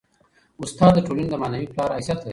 استاد 0.63 0.91
د 0.95 0.99
ټولني 1.07 1.27
د 1.29 1.33
معنوي 1.41 1.67
پلار 1.73 1.89
حیثیت 1.97 2.19
لري. 2.21 2.29